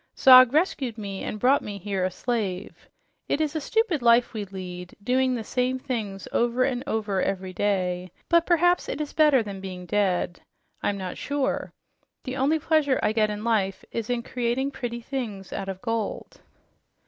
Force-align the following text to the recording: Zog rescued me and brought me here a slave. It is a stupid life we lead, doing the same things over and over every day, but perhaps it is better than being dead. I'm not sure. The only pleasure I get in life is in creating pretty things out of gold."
Zog 0.17 0.51
rescued 0.51 0.97
me 0.97 1.21
and 1.21 1.39
brought 1.39 1.61
me 1.61 1.77
here 1.77 2.03
a 2.03 2.09
slave. 2.09 2.89
It 3.29 3.39
is 3.39 3.55
a 3.55 3.61
stupid 3.61 4.01
life 4.01 4.33
we 4.33 4.45
lead, 4.45 4.95
doing 5.03 5.35
the 5.35 5.43
same 5.43 5.77
things 5.77 6.27
over 6.31 6.63
and 6.63 6.83
over 6.87 7.21
every 7.21 7.53
day, 7.53 8.09
but 8.27 8.47
perhaps 8.47 8.89
it 8.89 8.99
is 8.99 9.13
better 9.13 9.43
than 9.43 9.61
being 9.61 9.85
dead. 9.85 10.41
I'm 10.81 10.97
not 10.97 11.19
sure. 11.19 11.71
The 12.23 12.35
only 12.35 12.57
pleasure 12.57 12.99
I 13.03 13.11
get 13.13 13.29
in 13.29 13.43
life 13.43 13.85
is 13.91 14.09
in 14.09 14.23
creating 14.23 14.71
pretty 14.71 15.01
things 15.01 15.53
out 15.53 15.69
of 15.69 15.79
gold." 15.83 16.41